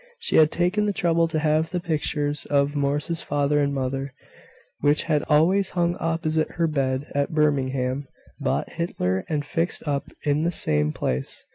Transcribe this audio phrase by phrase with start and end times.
[0.17, 4.15] She had taken the trouble to have the pictures of Morris's father and mother,
[4.79, 8.07] which had always hung opposite her bed at Birmingham,
[8.39, 11.45] brought hither, and fixed up in the same place.